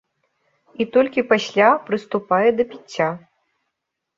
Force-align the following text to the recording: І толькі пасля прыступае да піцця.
І 0.81 0.87
толькі 0.95 1.25
пасля 1.33 1.67
прыступае 1.91 2.49
да 2.61 2.69
піцця. 2.73 3.09